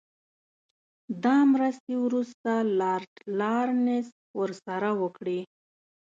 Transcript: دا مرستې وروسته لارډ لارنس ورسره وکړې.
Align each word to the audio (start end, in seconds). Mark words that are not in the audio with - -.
دا 1.23 1.37
مرستې 1.53 1.93
وروسته 2.05 2.51
لارډ 2.79 3.11
لارنس 3.39 4.07
ورسره 4.39 4.89
وکړې. 5.01 5.39